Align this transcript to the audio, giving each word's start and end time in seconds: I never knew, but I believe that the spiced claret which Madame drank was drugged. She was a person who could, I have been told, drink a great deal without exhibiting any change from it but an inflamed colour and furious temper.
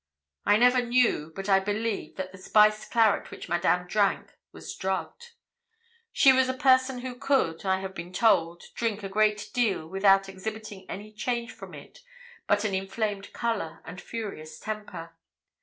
I 0.47 0.57
never 0.57 0.81
knew, 0.83 1.31
but 1.35 1.47
I 1.47 1.59
believe 1.59 2.15
that 2.15 2.31
the 2.31 2.39
spiced 2.39 2.89
claret 2.89 3.29
which 3.29 3.47
Madame 3.47 3.85
drank 3.85 4.33
was 4.51 4.73
drugged. 4.75 5.33
She 6.11 6.33
was 6.33 6.49
a 6.49 6.55
person 6.55 7.01
who 7.01 7.13
could, 7.13 7.63
I 7.65 7.81
have 7.81 7.93
been 7.93 8.11
told, 8.11 8.63
drink 8.73 9.03
a 9.03 9.09
great 9.09 9.51
deal 9.53 9.87
without 9.87 10.27
exhibiting 10.27 10.89
any 10.89 11.13
change 11.13 11.51
from 11.51 11.75
it 11.75 11.99
but 12.47 12.63
an 12.65 12.73
inflamed 12.73 13.31
colour 13.31 13.83
and 13.85 14.01
furious 14.01 14.59
temper. 14.59 15.13